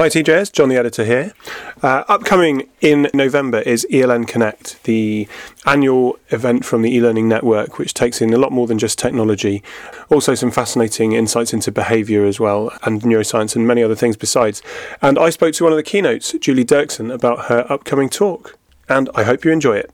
[0.00, 1.34] Hi TJS, John the editor here.
[1.82, 5.28] Uh, upcoming in November is ELN Connect, the
[5.66, 9.62] annual event from the e-learning network, which takes in a lot more than just technology,
[10.08, 14.62] also some fascinating insights into behaviour as well, and neuroscience and many other things besides.
[15.02, 18.58] And I spoke to one of the keynotes, Julie Dirksen, about her upcoming talk,
[18.88, 19.92] and I hope you enjoy it.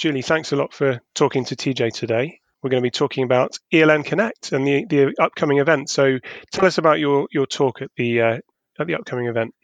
[0.00, 2.40] Julie, thanks a lot for talking to TJ today.
[2.64, 5.90] We're going to be talking about ELN Connect and the, the upcoming event.
[5.90, 6.18] So
[6.50, 8.38] tell us about your, your talk at the uh,
[8.80, 9.54] at the upcoming event?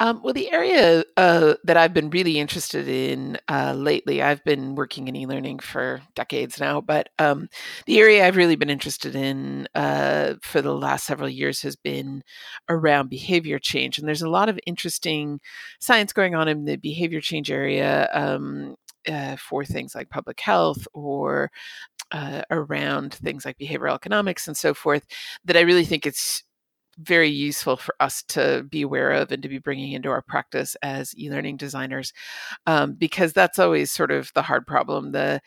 [0.00, 4.76] Um, well, the area uh, that I've been really interested in uh, lately, I've been
[4.76, 7.48] working in e learning for decades now, but um,
[7.86, 12.22] the area I've really been interested in uh, for the last several years has been
[12.68, 13.98] around behavior change.
[13.98, 15.40] And there's a lot of interesting
[15.80, 18.76] science going on in the behavior change area um,
[19.08, 21.50] uh, for things like public health or
[22.12, 25.04] uh, around things like behavioral economics and so forth
[25.44, 26.44] that I really think it's
[26.98, 30.76] very useful for us to be aware of and to be bringing into our practice
[30.82, 32.12] as e-learning designers
[32.66, 35.40] um, because that's always sort of the hard problem the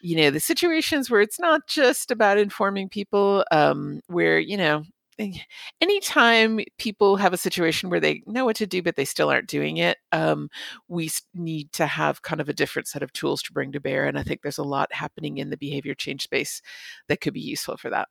[0.00, 4.82] you know the situations where it's not just about informing people um, where you know
[5.18, 5.32] eh,
[5.80, 9.48] anytime people have a situation where they know what to do but they still aren't
[9.48, 10.48] doing it um,
[10.88, 14.06] we need to have kind of a different set of tools to bring to bear
[14.06, 16.62] and i think there's a lot happening in the behavior change space
[17.08, 18.08] that could be useful for that.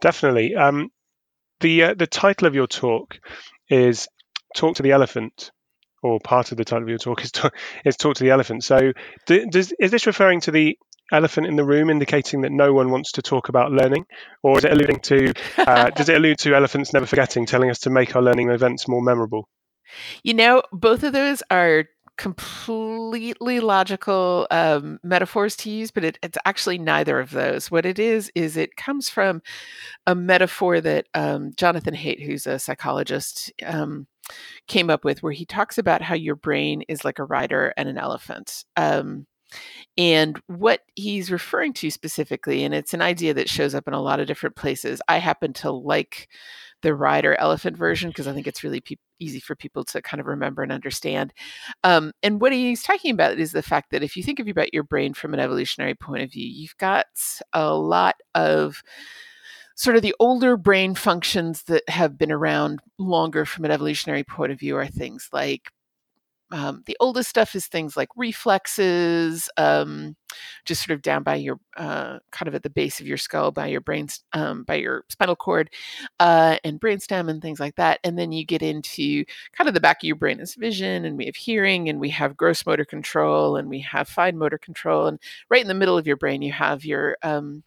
[0.00, 0.90] Definitely um,
[1.60, 3.18] the uh, the title of your talk
[3.68, 4.08] is
[4.56, 5.50] "Talk to the Elephant,"
[6.02, 8.64] or part of the title of your talk is talk, is "Talk to the Elephant."
[8.64, 8.92] So,
[9.26, 10.78] do, does is this referring to the
[11.12, 14.06] elephant in the room, indicating that no one wants to talk about learning,
[14.42, 17.80] or is it alluding to uh, does it allude to elephants never forgetting, telling us
[17.80, 19.48] to make our learning events more memorable?
[20.22, 21.84] You know, both of those are
[22.20, 27.70] completely logical um, metaphors to use, but it, it's actually neither of those.
[27.70, 29.40] What it is, is it comes from
[30.06, 34.06] a metaphor that um, Jonathan Haidt, who's a psychologist, um,
[34.68, 37.88] came up with, where he talks about how your brain is like a rider and
[37.88, 38.66] an elephant.
[38.76, 39.26] Um,
[39.96, 44.02] and what he's referring to specifically, and it's an idea that shows up in a
[44.02, 45.00] lot of different places.
[45.08, 46.28] I happen to like
[46.82, 50.20] the rider elephant version because I think it's really pe- easy for people to kind
[50.20, 51.32] of remember and understand.
[51.84, 54.72] Um, and what he's talking about is the fact that if you think of about
[54.74, 57.06] your brain from an evolutionary point of view, you've got
[57.52, 58.82] a lot of
[59.74, 64.52] sort of the older brain functions that have been around longer from an evolutionary point
[64.52, 65.70] of view are things like
[66.52, 70.16] um, the oldest stuff is things like reflexes, um,
[70.64, 73.50] just sort of down by your uh, kind of at the base of your skull,
[73.50, 75.70] by your brain, um, by your spinal cord,
[76.18, 78.00] uh, and brainstem, and things like that.
[78.04, 81.16] And then you get into kind of the back of your brain is vision, and
[81.16, 85.06] we have hearing, and we have gross motor control, and we have fine motor control,
[85.06, 85.18] and
[85.50, 87.62] right in the middle of your brain you have your um,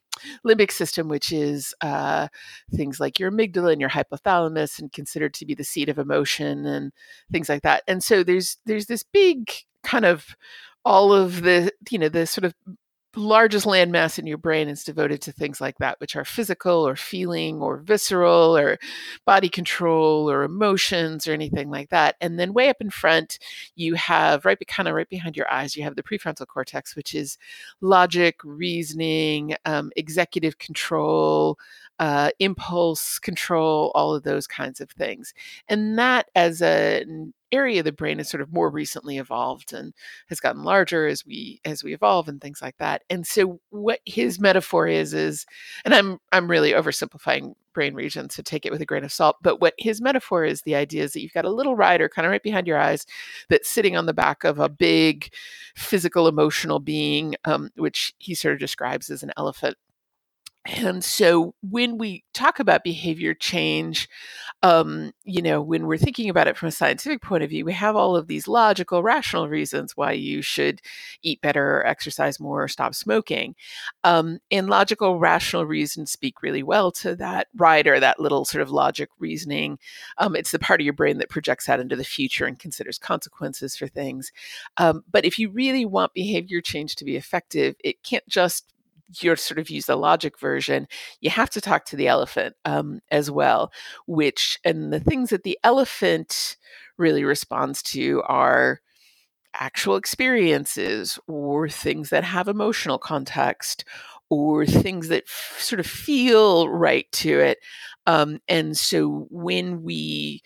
[0.46, 2.28] limbic system, which is uh,
[2.76, 6.66] things like your amygdala and your hypothalamus, and considered to be the seat of emotion
[6.66, 6.92] and
[7.32, 7.84] things like that.
[7.88, 9.52] And so there's there's this big
[9.84, 10.36] kind of
[10.86, 12.54] all of the you know the sort of
[13.16, 16.96] largest landmass in your brain is devoted to things like that, which are physical or
[16.96, 18.78] feeling or visceral or
[19.26, 22.16] body control or emotions or anything like that.
[22.22, 23.40] And then way up in front,
[23.76, 27.14] you have right kind of right behind your eyes, you have the prefrontal cortex, which
[27.14, 27.38] is
[27.82, 31.58] logic, reasoning, um, executive control,
[32.00, 35.34] uh, impulse control, all of those kinds of things.
[35.68, 37.06] And that as a
[37.54, 39.94] area of the brain has sort of more recently evolved and
[40.28, 43.04] has gotten larger as we as we evolve and things like that.
[43.10, 45.46] And so what his metaphor is is
[45.86, 49.38] and I'm I'm really oversimplifying brain regions, so take it with a grain of salt.
[49.42, 52.26] But what his metaphor is the idea is that you've got a little rider kind
[52.26, 53.06] of right behind your eyes
[53.50, 55.34] that's sitting on the back of a big
[55.76, 59.76] physical emotional being, um, which he sort of describes as an elephant
[60.66, 64.08] and so when we talk about behavior change,
[64.62, 67.74] um, you know, when we're thinking about it from a scientific point of view, we
[67.74, 70.82] have all of these logical, rational reasons why you should
[71.22, 73.56] eat better, or exercise more, or stop smoking.
[74.06, 78.72] Um, and logical, rational reasons speak really well to that rider, that little sort of
[78.72, 79.80] logic reasoning.
[80.18, 82.98] Um, it's the part of your brain that projects out into the future and considers
[82.98, 84.32] consequences for things.
[84.78, 88.73] Um, but if you really want behavior change to be effective, it can't just
[89.22, 90.88] you're sort of use the logic version,
[91.22, 93.72] you have to talk to the elephant um, as well.
[94.08, 96.58] Which and the things that the elephant
[96.98, 98.80] really responds to are
[99.54, 103.86] actual experiences or things that have emotional context
[104.30, 107.60] or things that f- sort of feel right to it.
[108.08, 110.42] Um, and so when we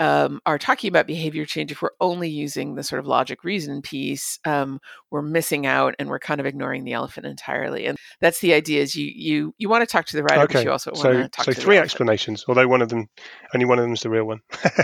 [0.00, 3.82] um, are talking about behavior change, if we're only using the sort of logic reason
[3.82, 4.80] piece, um,
[5.10, 7.86] we're missing out and we're kind of ignoring the elephant entirely.
[7.86, 10.54] And that's the idea: is you you you want to talk to the rider, okay.
[10.54, 13.08] but you also want so, to talk so to three explanations, although one of them,
[13.54, 14.40] only one of them is the real one.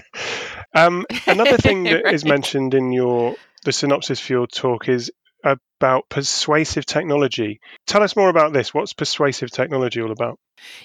[0.74, 2.14] Um, another thing that right.
[2.14, 3.34] is mentioned in your
[3.64, 5.10] the synopsis for your talk is
[5.42, 7.60] about persuasive technology.
[7.86, 8.74] Tell us more about this.
[8.74, 10.38] What's persuasive technology all about?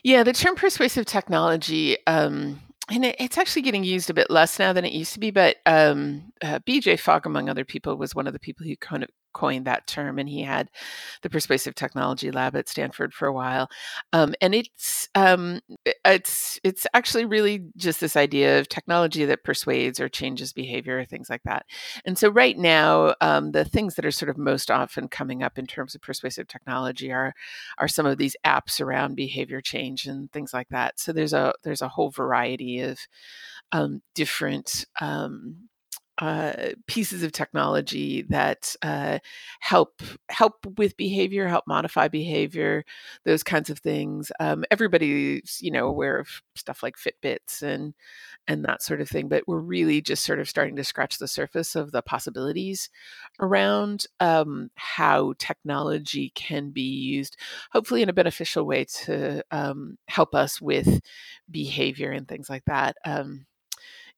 [0.03, 4.59] Yeah, the term persuasive technology um, and it, it's actually getting used a bit less
[4.59, 5.31] now than it used to be.
[5.31, 6.97] But um, uh, B.J.
[6.97, 10.19] Fogg, among other people, was one of the people who kind of coined that term,
[10.19, 10.69] and he had
[11.21, 13.69] the Persuasive Technology Lab at Stanford for a while.
[14.13, 15.61] Um, and it's um,
[16.05, 21.05] it's it's actually really just this idea of technology that persuades or changes behavior, or
[21.05, 21.65] things like that.
[22.05, 25.57] And so, right now, um, the things that are sort of most often coming up
[25.57, 27.33] in terms of persuasive technology are
[27.77, 30.99] are some of these apps around behavior change and things like that.
[30.99, 32.99] So there's a there's a whole variety of
[33.71, 35.69] um, different um,
[36.21, 39.19] uh, pieces of technology that uh,
[39.59, 42.85] help help with behavior, help modify behavior,
[43.25, 44.31] those kinds of things.
[44.39, 47.95] Um, everybody's you know aware of stuff like Fitbits and
[48.47, 51.27] and that sort of thing, but we're really just sort of starting to scratch the
[51.27, 52.89] surface of the possibilities
[53.39, 57.37] around um, how technology can be used,
[57.71, 61.01] hopefully in a beneficial way to um, help us with
[61.49, 62.95] behavior and things like that.
[63.05, 63.45] Um,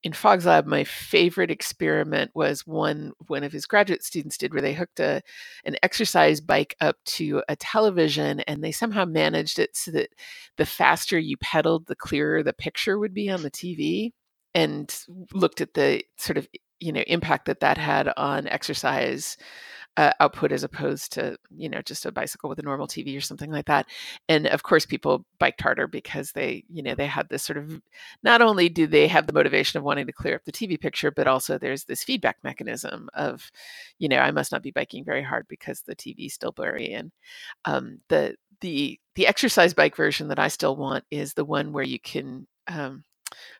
[0.03, 4.61] in Fogg's lab, my favorite experiment was one one of his graduate students did, where
[4.61, 5.21] they hooked a
[5.65, 10.09] an exercise bike up to a television, and they somehow managed it so that
[10.57, 14.11] the faster you pedaled, the clearer the picture would be on the TV,
[14.53, 14.93] and
[15.33, 16.47] looked at the sort of
[16.79, 19.37] you know impact that that had on exercise
[19.97, 23.21] uh, output as opposed to you know just a bicycle with a normal TV or
[23.21, 23.85] something like that.
[24.27, 27.81] And of course, people biked harder because they you know they had this sort of
[28.23, 31.11] not only do they have the motivation of wanting to clear up the TV picture,
[31.11, 33.51] but also there's this feedback mechanism of
[33.99, 36.93] you know I must not be biking very hard because the TV's still blurry.
[36.93, 37.11] And
[37.65, 41.83] um, the the the exercise bike version that I still want is the one where
[41.83, 43.03] you can um,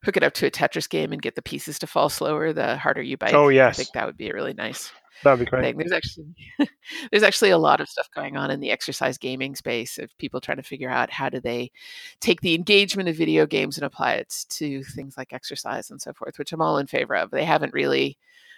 [0.03, 2.77] hook it up to a Tetris game and get the pieces to fall slower the
[2.77, 3.33] harder you bite.
[3.33, 4.91] Oh yes, I think that would be a really nice
[5.23, 5.63] That'd be great.
[5.63, 5.77] Thing.
[5.77, 6.35] There's actually
[7.11, 10.41] there's actually a lot of stuff going on in the exercise gaming space of people
[10.41, 11.71] trying to figure out how do they
[12.19, 16.13] take the engagement of video games and apply it to things like exercise and so
[16.13, 17.31] forth, which I'm all in favor of.
[17.31, 18.17] They haven't really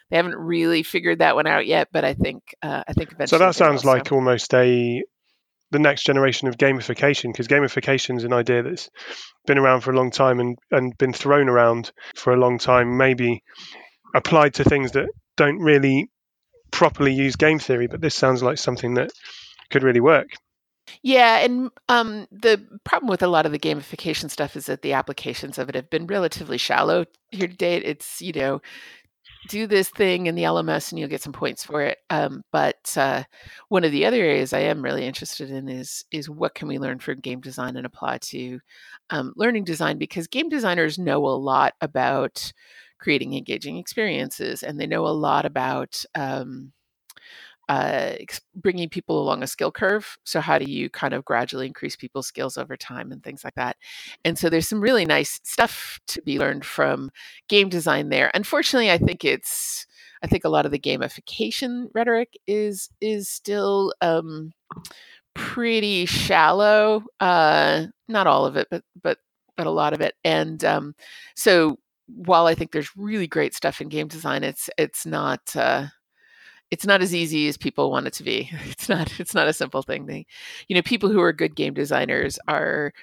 [0.10, 3.40] they haven't really figured that one out yet, but I think uh, I think eventually.
[3.40, 5.04] So that sounds like almost a
[5.76, 8.90] the next generation of gamification because gamification is an idea that's
[9.46, 12.96] been around for a long time and, and been thrown around for a long time
[12.98, 13.44] maybe
[14.16, 16.10] applied to things that don't really
[16.72, 19.12] properly use game theory, but this sounds like something that
[19.70, 20.30] could really work.
[21.02, 24.94] Yeah, and um, the problem with a lot of the gamification stuff is that the
[24.94, 27.84] applications of it have been relatively shallow here to date.
[27.84, 28.62] It's you know,
[29.48, 32.00] do this thing in the LMS and you'll get some points for it.
[32.10, 33.24] Um, but uh,
[33.70, 36.80] one of the other areas I am really interested in is is what can we
[36.80, 38.60] learn from game design and apply to
[39.10, 42.52] um, learning design because game designers know a lot about
[43.00, 46.72] creating engaging experiences and they know a lot about um,
[47.70, 48.14] uh,
[48.56, 50.18] bringing people along a skill curve.
[50.24, 53.56] So, how do you kind of gradually increase people's skills over time and things like
[53.56, 53.78] that?
[54.24, 57.12] And so, there's some really nice stuff to be learned from
[57.48, 58.32] game design there.
[58.34, 59.88] Unfortunately, I think it's
[60.24, 64.54] I think a lot of the gamification rhetoric is is still um,
[65.36, 67.04] pretty shallow.
[67.20, 69.20] Uh, not all of it, but but
[69.58, 70.16] but a lot of it.
[70.24, 70.96] And um,
[71.36, 71.78] so
[72.08, 75.88] while I think there's really great stuff in game design, it's it's not uh,
[76.72, 78.50] it's not as easy as people want it to be.
[78.66, 80.06] It's not it's not a simple thing.
[80.06, 80.26] They,
[80.68, 82.94] you know, people who are good game designers are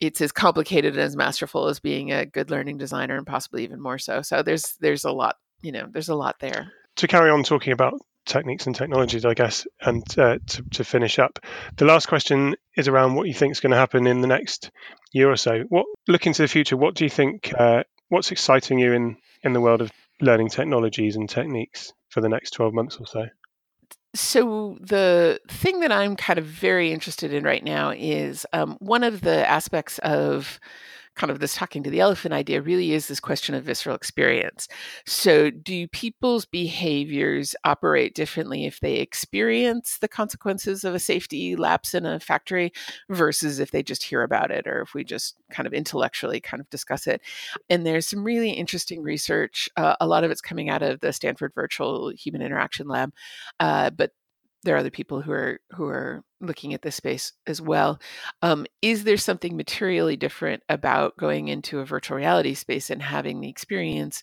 [0.00, 3.80] it's as complicated and as masterful as being a good learning designer and possibly even
[3.80, 4.22] more so.
[4.22, 6.72] So there's there's a lot, you know, there's a lot there.
[6.96, 11.18] To carry on talking about techniques and technologies, I guess, and uh, to, to finish
[11.18, 11.38] up,
[11.76, 14.70] the last question is around what you think is going to happen in the next
[15.12, 15.60] year or so.
[15.68, 19.52] What looking to the future, what do you think uh, what's exciting you in in
[19.52, 19.90] the world of
[20.20, 23.26] learning technologies and techniques for the next 12 months or so?
[24.14, 29.02] So, the thing that I'm kind of very interested in right now is um, one
[29.02, 30.60] of the aspects of
[31.14, 34.68] kind of this talking to the elephant idea really is this question of visceral experience.
[35.06, 41.94] So, do people's behaviors operate differently if they experience the consequences of a safety lapse
[41.94, 42.72] in a factory
[43.08, 46.60] versus if they just hear about it or if we just kind of intellectually kind
[46.60, 47.20] of discuss it?
[47.70, 49.68] And there's some really interesting research.
[49.76, 53.12] Uh, a lot of it's coming out of the Stanford Virtual Human Interaction Lab,
[53.60, 54.12] uh, but
[54.64, 58.00] there are other people who are who are looking at this space as well.
[58.42, 63.40] Um, is there something materially different about going into a virtual reality space and having
[63.40, 64.22] the experience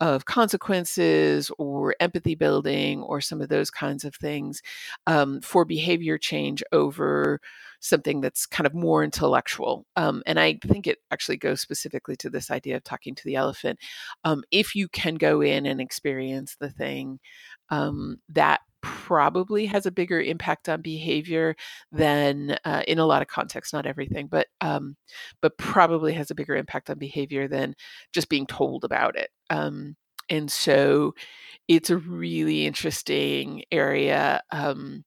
[0.00, 4.62] of consequences or empathy building or some of those kinds of things
[5.06, 7.40] um, for behavior change over
[7.80, 9.86] something that's kind of more intellectual.
[9.96, 13.36] Um, and I think it actually goes specifically to this idea of talking to the
[13.36, 13.78] elephant.
[14.24, 17.18] Um, if you can go in and experience the thing,
[17.70, 18.60] um, that
[19.08, 21.56] probably has a bigger impact on behavior
[21.90, 24.96] than uh, in a lot of contexts not everything but um,
[25.40, 27.74] but probably has a bigger impact on behavior than
[28.12, 29.96] just being told about it um,
[30.28, 31.14] and so
[31.68, 35.02] it's a really interesting area um,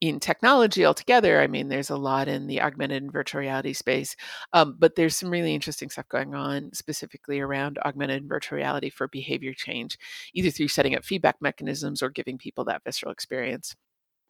[0.00, 1.40] in technology altogether.
[1.40, 4.14] I mean, there's a lot in the augmented and virtual reality space,
[4.52, 8.90] um, but there's some really interesting stuff going on specifically around augmented and virtual reality
[8.90, 9.98] for behavior change,
[10.34, 13.74] either through setting up feedback mechanisms or giving people that visceral experience.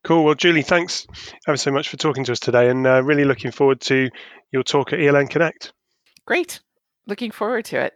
[0.04, 0.24] Cool.
[0.24, 1.06] Well, Julie, thanks
[1.48, 4.08] ever so much for talking to us today, and uh, really looking forward to
[4.52, 5.72] your talk at ELN Connect.
[6.26, 6.60] Great.
[7.08, 7.94] Looking forward to it.